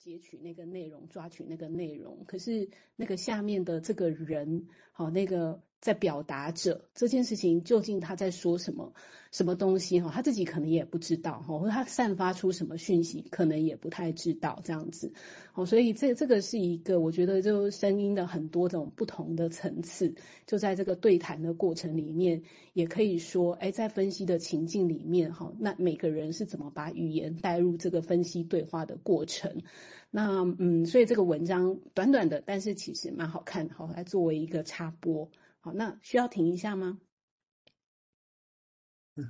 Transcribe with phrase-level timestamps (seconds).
[0.00, 8.92] 截取那个内容，抓取那个内容，可是那个下面的这个人，好，那个在表达者这件事情，究竟他在说什么？
[9.32, 15.12] 什么东西哈，他自己可能也不知道哈，或者他散发出什么讯息，可能也不太知道这样子。
[15.54, 20.12] 哦，所以这这个是一个，我觉得就声音的很多种不同的层次，
[20.48, 22.42] 就在这个对谈的过程里面，
[22.72, 29.62] 也可以说，哎，在分析的情境里面哈，那每个人是怎么把语言带入这个分析对话的过程？
[30.10, 35.30] 那嗯，所以这个文章短短的，但是其实蛮好看，好，来作为一个插播。
[35.60, 37.00] 好，那需要停一下吗？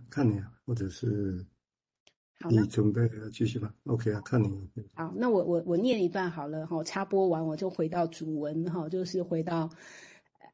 [0.08, 1.44] 看你啊，或者是
[2.48, 3.74] 你准备继续吧。
[3.84, 4.70] OK 啊，看你。
[4.94, 9.70] 好，那我我我念一段好了哈，插播完我就回到主文哈，就是回到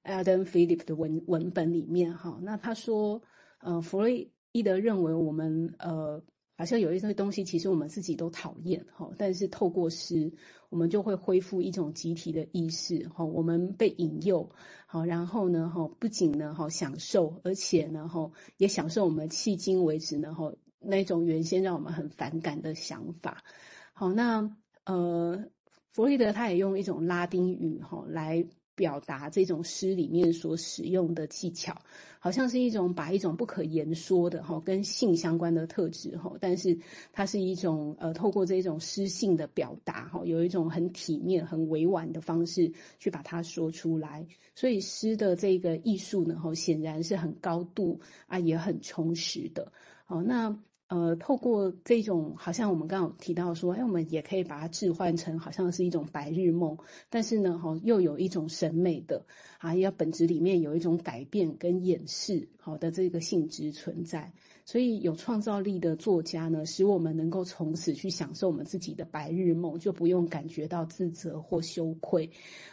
[0.04, 2.38] Adam Phillips 的文文本里面哈。
[2.42, 3.22] 那他说，
[3.58, 4.08] 呃，弗洛
[4.52, 6.22] 伊德认为我们呃。
[6.58, 10.32] 好像有一些东西，其实我们自己都讨厌哈，但是透过诗，
[10.70, 13.24] 我们就会恢复一种集体的意识哈。
[13.24, 14.50] 我们被引诱，
[14.86, 23.44] 好，然后呢哈，不仅呢哈享受，而且呢哈也享受我们迄今为止呢哈那种原先让我们很反感的想法。
[23.92, 25.44] 好，那呃，
[25.92, 28.46] 弗洛伊德他也用一种拉丁语哈来。
[28.76, 31.74] 表达这种诗里面所使用的技巧，
[32.20, 36.78] 好像是一种把一种不可言说的哈跟性相关的特质哈，但是
[37.12, 49.72] 它是一种呃透过这种诗性的表达哈，有一种很体面、很委婉的方式去把它说出来，所以诗的这个艺术呢哈显然是很高度啊也很充实的。
[50.04, 50.56] 好，那。
[50.88, 56.78] 呃，透过这种，好像我们刚刚有提到说，哎，我们也可以把它置换成好像是一种白日梦，
[57.10, 59.26] 但是呢，哈，又有一种审美的
[59.58, 64.32] 啊，要本质里面有一种改变跟掩饰好的这个性质存在。
[64.64, 72.30] 所以，有创造力的作家呢，使我们能够从此去享受我们自己的白日梦，就不用感觉到自责或羞愧。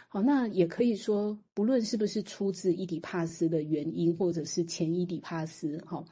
[0.08, 6.06] 好，那也可以说，不论是不是出自伊底帕斯的原因，或者是前伊底帕斯，哈。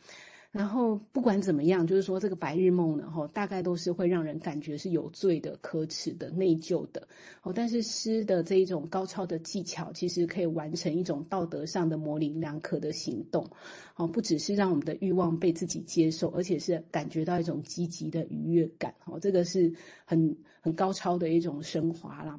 [0.51, 7.07] 然后不管怎么样，就是说这个白日梦呢，哈，大概都是会让人感觉是有罪的、可耻的、内疚的。
[7.41, 13.49] 哦，但是诗的这一种高超的技巧，其实可以完成一种道德上的模棱两可的行动。
[13.95, 18.93] 哦，不只是让我们的欲望被自己接受，而且是感觉到一种积极的愉悦感。
[19.05, 19.73] 哦，这个是
[20.03, 22.37] 很很高超的一种升华啦。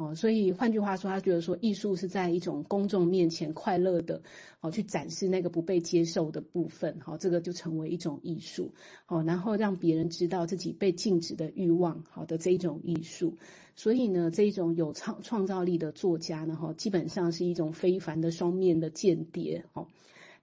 [0.00, 4.22] 哦，所以换句话说，他觉得说艺术是在一种公众面前快乐的，
[4.62, 8.72] 哦，去展示那个不被接受的部分，好，这个就成为一种艺术，
[9.08, 13.36] 哦，然后让别人知道自己被禁止的欲望，好的这一种艺术。
[13.76, 19.86] 所以呢，这一种有创创造力的作家呢，哈，基本上是一种非凡的双面的间谍，哦，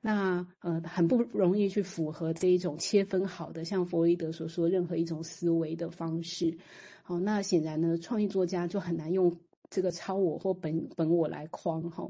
[0.01, 6.59] 那呃，很不容易去符合这一种切分好的，像弗洛伊德所说任何一种思维的方式，
[7.01, 9.35] 好，那显然呢，创意作家就很难用。
[9.69, 12.09] 这个超我或本本我来框哈，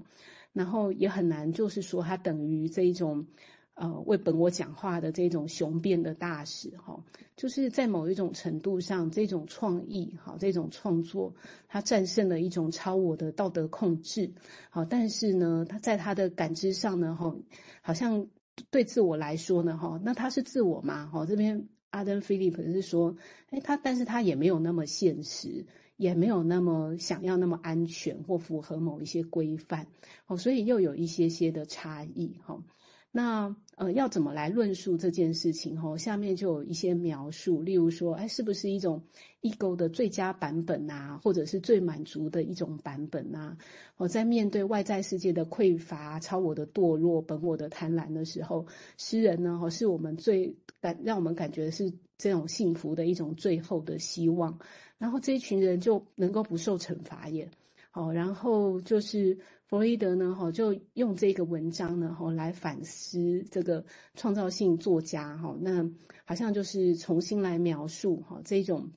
[0.53, 3.27] 然后也很难，就是说它等于这一种，
[3.73, 7.03] 呃，为本我讲话的这种雄辩的大使哈，
[7.35, 11.35] 就是在某一种程度上，这种创意哈，这种创作，
[11.67, 14.33] 它战胜了一种超我的道德控制，
[14.69, 17.35] 好，但是呢，它在它的感知上呢，哈，
[17.81, 18.27] 好像
[18.71, 21.05] 对自我来说呢，哈，那它是自我嘛？
[21.07, 23.15] 哈，这边阿登菲利普是说，
[23.49, 25.65] 哎，他，但是他也没有那么现实。
[25.97, 29.87] 也没有那么想要那么安全或符合某一些规范，
[30.27, 32.63] 哦，所以又有一些些的差异，哈。
[33.09, 35.81] 那呃，要怎么来论述这件事情？
[35.81, 39.05] 哈，下面就有一些描述，例如说，哎，是不是一种
[39.41, 43.57] ego 的最佳版本啊，或者是最满足的一种版本啊？
[43.95, 54.59] 我在面对外在世界的匮乏、超我的堕落、本我的贪婪的时候，诗人呢，哈，是我们最感让我们感觉是这种幸福的一种最后的希望。
[54.97, 57.49] 然后这一群人就能够不受惩罚耶，
[57.91, 65.89] 好，然后就是弗洛伊德呢，哈，就用这个文章呢，哈，来反思这个创造性作家，哈，那
[66.25, 68.89] 好像就是重新来描述，哈，这种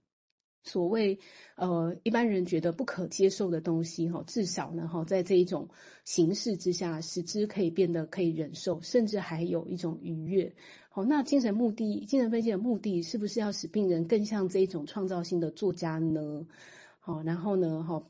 [0.62, 1.19] 所谓
[1.56, 5.68] 呃一般人觉得不可接受的东西，哈，至少呢，哈，在这一种
[6.04, 10.54] 形式之下，使之可以变得可以忍受，甚至还有一种愉悦。
[10.91, 16.47] 好，那精神目的、精神分析的目的是不是要使病人更像这一种创造性的作家呢？
[16.98, 18.03] 好，然后呢，哈，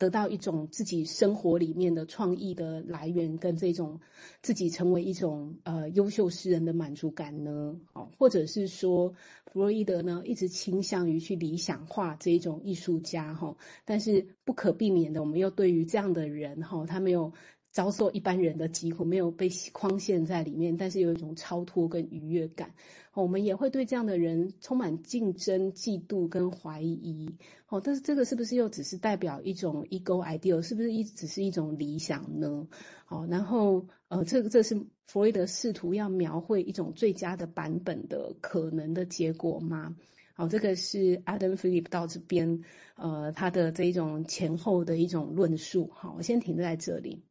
[0.00, 4.00] 得到一种自己生活里面的创意的来源，跟这种
[4.40, 7.78] 自己成为一种呃优秀诗人的满足感呢？
[7.92, 9.10] 哦，或者是说，
[9.52, 17.34] 弗洛伊德呢一直倾向于去理想化这一种艺术家哈，但是不可避免的，我们又对于这样的人哈，他没有。
[17.70, 22.74] 遭受一般人的疾苦，没有被框限在里面，但是有一种超脱跟愉悦感。
[23.12, 27.36] 我们也会对这样的人充满竞争、嫉妒跟怀疑。
[27.68, 30.62] 哦，但是这个是不是又只是代表一种 ego ideal？
[30.62, 32.68] 是不是一只是一种理想呢？
[33.08, 34.76] 哦，然后呃，这个这是
[35.06, 39.96] 弗洛伊德试图要描绘一种最佳的版本的可能的结果吗？
[40.34, 42.62] 好，这个是 Adam Philip 到这边，
[42.96, 45.90] 呃，他的这一种前后的一种论述。
[45.92, 47.24] 好，我先停在这里。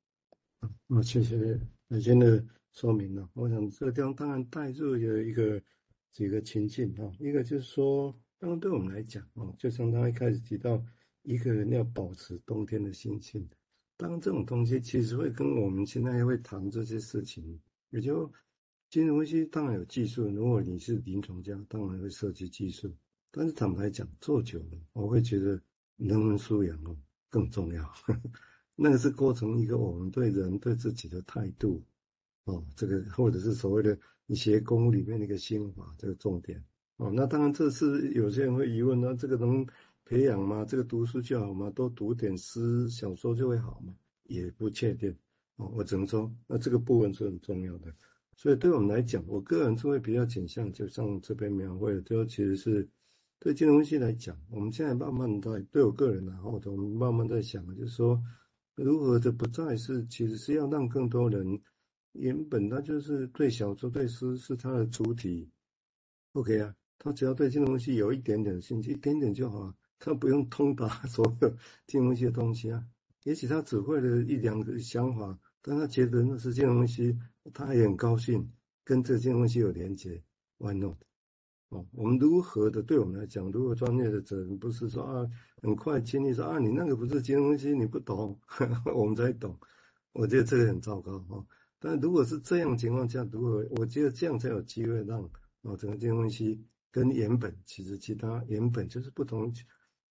[0.90, 1.38] 啊，谢谢
[1.88, 2.44] 美娟的
[2.74, 3.30] 说明了。
[3.34, 5.62] 我想这个地方当然带入有一个
[6.12, 10.84] 几个情境哈，一个就是说，当然对我们来讲啊，就像他一开始提到，
[11.22, 13.48] 一个人要保持冬天的心情，
[13.98, 17.60] 当然这种东西其实会跟我们现在会谈这些事情，
[17.92, 18.32] 也就。
[18.90, 22.92] 金融分析当然有技术，如果你是临床家，当然会涉及技术。
[23.30, 25.62] 但是坦白讲，做久了，我会觉得
[25.98, 26.98] 人文素养哦
[27.30, 27.88] 更重要。
[28.82, 31.84] 那个是构成一个我们对人对自己的态度
[32.46, 36.64] 哦，这个或者是所谓的你学功里面的一个心法，这个重点
[36.96, 37.12] 哦。
[37.14, 39.68] 那当然这是有些人会疑问，那这个能
[40.06, 40.64] 培养吗？
[40.64, 41.70] 这个读书就好吗？
[41.72, 43.94] 多读点诗小说就会好吗？
[44.24, 45.14] 也不确定
[45.58, 45.70] 哦。
[45.76, 47.94] 我只能说，那这个部分是很重要的。
[48.36, 52.88] 所以对我们来讲，我个人就会比较倾向，就像这边描绘的，就其实是
[53.40, 58.24] 对金融系来讲，我们现在慢慢在对我个人然后我们慢慢在想，就是说
[58.84, 61.62] 如何的不再是，其实是要让更多人
[62.14, 65.50] 原本他就是对小说、对诗是他的主体
[66.34, 71.50] ，OK 啊，他只要对金融分析有一点点兴趣，一点点就好，他不用通达所有
[71.88, 72.86] 金融分析的东西啊，
[73.24, 75.38] 也许他只会了一两个想法。
[75.62, 77.20] 但他觉得那是金融分析，
[77.54, 78.50] 他也很高兴
[78.86, 80.24] 跟这个金融分析有连接。
[80.58, 80.96] Why not？
[81.70, 82.82] 哦，我们如何的？
[82.82, 85.28] 对我们来讲，如果专业的责任不是说啊，
[85.62, 88.40] 很快轻易说啊，你那个不是金融分析，你不懂，
[88.96, 89.58] 我们才懂。
[90.14, 91.46] 我觉得这个很糟糕哈。
[91.80, 95.30] 但如果是这样情况下，如果我觉得这样才有机会让
[95.62, 96.62] 哦整个金融分析
[96.92, 99.54] 跟原本其实其他原本就是不同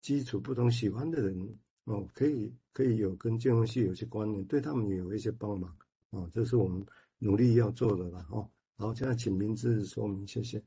[0.02, 1.56] 基础、不同喜欢的人。
[1.84, 5.76] 哦，可以可以有跟金融分析有些关联，对他们也有一些帮忙
[6.10, 6.82] 哦，这是我们
[7.18, 8.48] 努力要做的了哦。
[8.76, 10.62] 好，现在请明志说明，谢谢。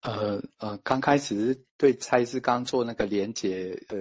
[0.00, 3.96] 呃呃，刚开始对蔡医师刚做那个连结，呃，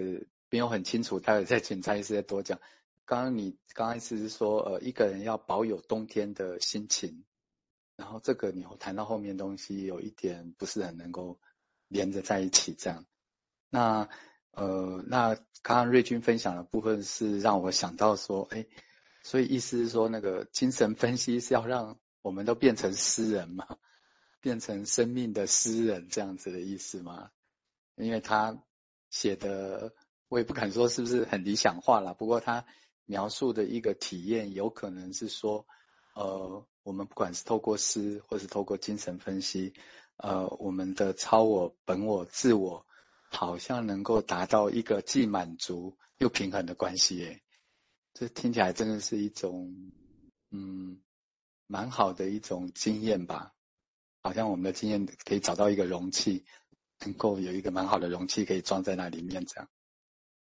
[0.49, 2.59] 没有很清楚，待会再请蔡医师再多讲。
[3.05, 7.25] 刚刚你刚开始是说，呃，一个人要保有冬天的心情，
[7.95, 11.39] 然后这个你谈到后面东西有一点不是很能够
[11.87, 13.05] 连着在一起，这样。
[13.69, 14.07] 那
[14.51, 18.65] 呃，那刚刚瑞君分享的部分是让我想到说，哎，
[19.23, 23.77] 所以意思是说，那个精神分析是要让我们都变成诗人嘛，
[24.41, 27.31] 变成生命的诗人这样子的意思吗？
[27.95, 28.63] 因为他
[29.09, 29.93] 写的，
[30.27, 32.65] 我也不敢说是不是很理想化啦，不过他
[33.05, 35.65] 描述的一个体验，有可能是说，
[36.15, 39.73] 呃，我们不管是透过诗，或是透过精神分析，
[40.17, 42.85] 呃，我们的超我、本我、自我。
[43.31, 47.43] 好像能够达到一个既满足又平衡的关系，诶，
[48.15, 49.71] 这听起来真的是一种，
[50.49, 50.99] 嗯，
[51.67, 53.53] 蛮好的一种经验吧。
[54.21, 56.45] 好像我们的经验可以找到一个容器，
[57.05, 59.69] 能够有一个蛮好的容器可以装在那里面，这样。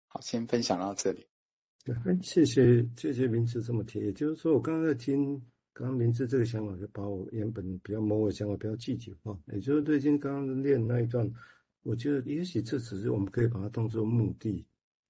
[0.08, 1.26] 好，先分享到这里。
[2.22, 5.42] 谢谢谢谢明志这么提，也就是说，我刚刚在听
[5.72, 11.32] 刚刚明志这个想法，就把我原本比较模糊的想法比较具体化，也就是最近刚刚练那一段。
[11.82, 14.64] 我觉得也许这只是我们可以把它当做目的。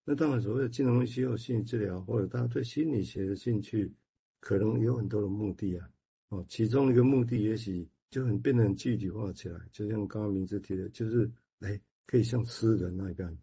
[0.04, 3.92] 那当然，所谓的金融分析、有心理治疗，或者大家对心理学的兴趣，
[4.40, 5.90] 可能有很多的目的啊。
[6.28, 11.28] 哦，其中一个目的也许就很变得很具体化起来，就像刚刚明志提的，就是
[11.59, 13.37] 哎，可以像诗人那样。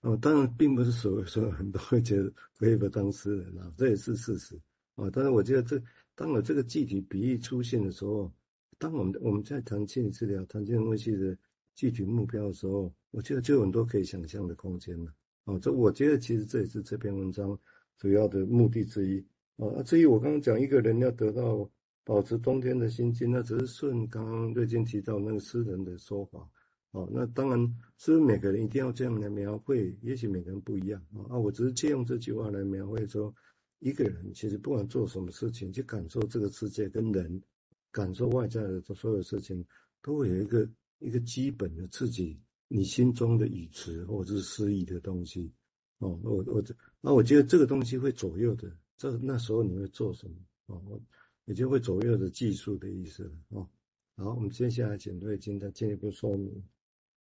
[0.00, 4.58] 哦，当然并不是所有所有人都会觉得可以不当诗人啊，这也是事实
[4.94, 5.10] 啊。
[5.12, 5.78] 但是我觉得这
[6.14, 8.32] 当有这个具体比喻出现的时候，
[8.78, 11.36] 当我们我们在谈心理治疗、谈金融分析的。
[11.74, 15.10] 具体目标的时候，我觉得就有很多可以想象的空间了。
[15.44, 17.58] 哦，这我觉得其实这也是这篇文章
[17.96, 19.24] 主要的目的之一。
[19.56, 21.66] 啊，至于我刚刚讲一个人要得到
[22.04, 26.48] 保持冬天的心境，那只是顺刚刚瑞金提到那个诗人的说法。
[26.92, 27.58] 哦，那当然
[27.96, 29.96] 是不是每个人一定要这样来描绘？
[30.02, 31.02] 也许每个人不一样。
[31.30, 33.34] 啊，我只是借用这句话来描绘说，
[33.78, 37.42] 一个人其实不管做什么事情，去感受这个世界跟人，
[37.90, 39.64] 感受外在的所有事情，
[40.02, 40.68] 都会有一个。
[41.04, 45.52] 一个基本的自己，你心中的语词或者是诗意的东西，
[45.98, 50.36] 哦，我我这，那我觉得这个东西会左右的，这那时候你会做什么？
[50.66, 51.00] 哦，我
[51.44, 53.68] 也就会左右的技术的意思了，哦。
[54.16, 56.62] 好，我们接下来请瑞金再进一步说明。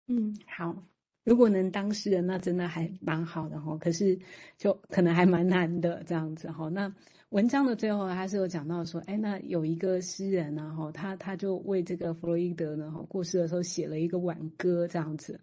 [0.06, 0.84] 嗯，好，
[1.24, 3.76] 如果能当诗人，那真的还蛮好的哈。
[3.76, 4.18] 可是
[4.56, 6.68] 就可能还蛮难的这样子哈。
[6.68, 6.94] 那
[7.30, 15.40] 文章的最后他是有讲到说，哎，那有一个诗人呢哈，他他就为这个弗洛伊德呢哈过世的时候写了一个挽歌这样子。